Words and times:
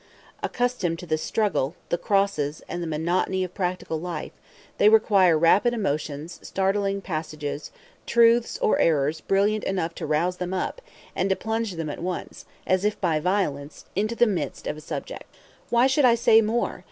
Accustomed 0.41 0.97
to 0.97 1.05
the 1.05 1.15
struggle, 1.19 1.75
the 1.89 1.97
crosses, 1.99 2.63
and 2.67 2.81
the 2.81 2.87
monotony 2.87 3.43
of 3.43 3.53
practical 3.53 3.99
life, 4.01 4.31
they 4.79 4.89
require 4.89 5.37
rapid 5.37 5.75
emotions, 5.75 6.39
startling 6.41 7.01
passages 7.01 7.69
truths 8.07 8.57
or 8.63 8.79
errors 8.79 9.21
brilliant 9.21 9.63
enough 9.63 9.93
to 9.93 10.07
rouse 10.07 10.37
them 10.37 10.55
up, 10.55 10.81
and 11.15 11.29
to 11.29 11.35
plunge 11.35 11.73
them 11.73 11.91
at 11.91 12.01
once, 12.01 12.45
as 12.65 12.83
if 12.83 12.99
by 12.99 13.19
violence, 13.19 13.85
into 13.95 14.15
the 14.15 14.25
midst 14.25 14.65
of 14.65 14.75
a 14.75 14.81
subject. 14.81 15.31
Why 15.69 15.85
should 15.85 16.05
I 16.05 16.15
say 16.15 16.41
more? 16.41 16.79